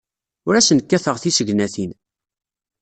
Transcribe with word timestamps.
Ur 0.47 0.53
asen-kkateɣ 0.55 1.15
tissegnatin. 1.17 1.91